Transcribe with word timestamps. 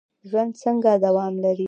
ژوند 0.29 0.51
څنګه 0.63 0.91
دوام 1.05 1.33
لري؟ 1.43 1.59